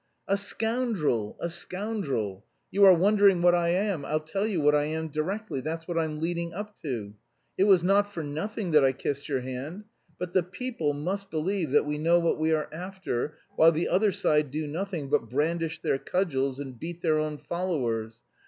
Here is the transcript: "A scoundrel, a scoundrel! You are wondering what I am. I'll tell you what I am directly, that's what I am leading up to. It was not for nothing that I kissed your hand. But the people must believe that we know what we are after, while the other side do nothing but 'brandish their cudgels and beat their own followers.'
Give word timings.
"A 0.27 0.35
scoundrel, 0.35 1.37
a 1.39 1.47
scoundrel! 1.47 2.43
You 2.71 2.85
are 2.85 2.95
wondering 2.95 3.43
what 3.43 3.53
I 3.53 3.67
am. 3.69 4.03
I'll 4.03 4.19
tell 4.19 4.47
you 4.47 4.59
what 4.59 4.73
I 4.73 4.85
am 4.85 5.09
directly, 5.09 5.61
that's 5.61 5.87
what 5.87 5.99
I 5.99 6.05
am 6.05 6.19
leading 6.19 6.55
up 6.55 6.75
to. 6.81 7.13
It 7.55 7.65
was 7.65 7.83
not 7.83 8.11
for 8.11 8.23
nothing 8.23 8.71
that 8.71 8.83
I 8.83 8.93
kissed 8.93 9.29
your 9.29 9.41
hand. 9.41 9.83
But 10.17 10.33
the 10.33 10.41
people 10.41 10.93
must 10.95 11.29
believe 11.29 11.69
that 11.69 11.85
we 11.85 11.99
know 11.99 12.17
what 12.17 12.39
we 12.39 12.51
are 12.51 12.67
after, 12.73 13.37
while 13.55 13.71
the 13.71 13.89
other 13.89 14.11
side 14.11 14.49
do 14.49 14.65
nothing 14.65 15.07
but 15.07 15.29
'brandish 15.29 15.83
their 15.83 15.99
cudgels 15.99 16.59
and 16.59 16.79
beat 16.79 17.03
their 17.03 17.19
own 17.19 17.37
followers.' 17.37 18.23